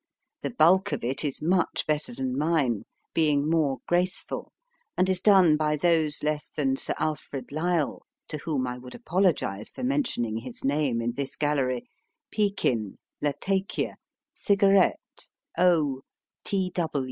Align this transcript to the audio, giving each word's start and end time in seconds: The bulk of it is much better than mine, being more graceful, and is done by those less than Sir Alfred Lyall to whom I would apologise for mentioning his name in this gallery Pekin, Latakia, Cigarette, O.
The 0.41 0.49
bulk 0.49 0.91
of 0.93 1.03
it 1.03 1.23
is 1.23 1.43
much 1.43 1.85
better 1.85 2.11
than 2.11 2.35
mine, 2.35 2.85
being 3.13 3.47
more 3.47 3.81
graceful, 3.87 4.51
and 4.97 5.07
is 5.07 5.21
done 5.21 5.57
by 5.57 5.75
those 5.75 6.23
less 6.23 6.49
than 6.49 6.75
Sir 6.75 6.95
Alfred 6.97 7.51
Lyall 7.51 8.01
to 8.29 8.37
whom 8.39 8.65
I 8.65 8.79
would 8.79 8.95
apologise 8.95 9.69
for 9.69 9.83
mentioning 9.83 10.37
his 10.37 10.65
name 10.65 11.03
in 11.03 11.11
this 11.11 11.35
gallery 11.35 11.87
Pekin, 12.31 12.97
Latakia, 13.21 13.97
Cigarette, 14.33 15.29
O. 15.55 16.01